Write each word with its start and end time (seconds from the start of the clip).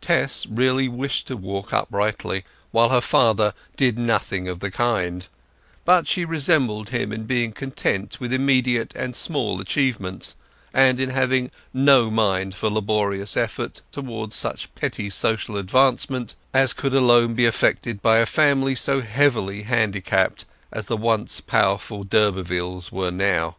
Tess 0.00 0.46
really 0.46 0.88
wished 0.88 1.28
to 1.28 1.36
walk 1.36 1.72
uprightly, 1.72 2.42
while 2.72 2.88
her 2.88 3.00
father 3.00 3.54
did 3.76 3.96
nothing 4.00 4.48
of 4.48 4.58
the 4.58 4.68
kind; 4.68 5.28
but 5.84 6.08
she 6.08 6.24
resembled 6.24 6.88
him 6.90 7.12
in 7.12 7.22
being 7.22 7.52
content 7.52 8.18
with 8.18 8.32
immediate 8.32 8.92
and 8.96 9.14
small 9.14 9.60
achievements, 9.60 10.34
and 10.74 10.98
in 10.98 11.10
having 11.10 11.52
no 11.72 12.10
mind 12.10 12.56
for 12.56 12.68
laborious 12.68 13.36
effort 13.36 13.80
towards 13.92 14.34
such 14.34 14.74
petty 14.74 15.08
social 15.08 15.56
advancement 15.56 16.34
as 16.52 16.72
could 16.72 16.92
alone 16.92 17.34
be 17.34 17.44
effected 17.44 18.02
by 18.02 18.18
a 18.18 18.26
family 18.26 18.74
so 18.74 19.00
heavily 19.00 19.62
handicapped 19.62 20.46
as 20.72 20.86
the 20.86 20.96
once 20.96 21.40
powerful 21.40 22.02
d'Urbervilles 22.02 22.90
were 22.90 23.12
now. 23.12 23.54